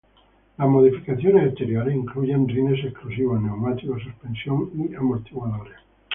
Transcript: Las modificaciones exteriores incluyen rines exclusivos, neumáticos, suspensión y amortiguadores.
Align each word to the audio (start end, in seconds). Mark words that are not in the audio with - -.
Las 0.57 0.67
modificaciones 0.67 1.45
exteriores 1.49 1.95
incluyen 1.95 2.47
rines 2.47 2.83
exclusivos, 2.83 3.39
neumáticos, 3.39 4.01
suspensión 4.01 4.71
y 4.73 4.95
amortiguadores. 4.95 5.77